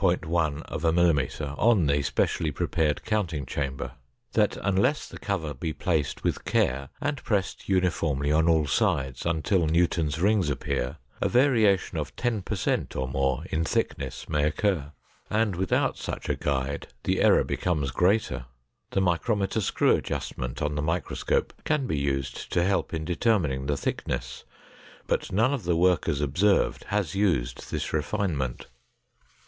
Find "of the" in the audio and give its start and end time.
25.52-25.74